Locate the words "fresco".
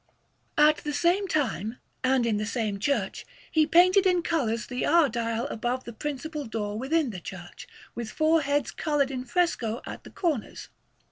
9.25-9.79